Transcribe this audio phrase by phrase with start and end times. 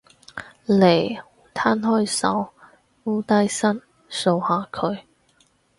[0.67, 0.83] 嚟，
[1.53, 2.49] 攤開手，
[3.03, 5.03] 摀低身，掃下佢